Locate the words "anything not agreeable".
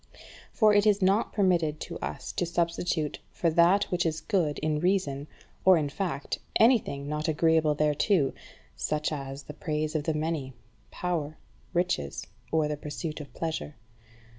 6.55-7.75